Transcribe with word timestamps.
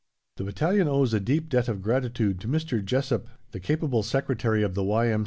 The 0.37 0.43
battalion 0.43 0.87
owes 0.87 1.13
a 1.13 1.19
deep 1.19 1.47
debt 1.47 1.67
of 1.67 1.83
gratitude 1.83 2.39
to 2.39 2.47
Mr. 2.47 2.83
Jessop, 2.83 3.27
the 3.51 3.59
capable 3.59 4.01
secretary 4.01 4.63
of 4.63 4.73
the 4.73 4.83
Y.M. 4.83 5.19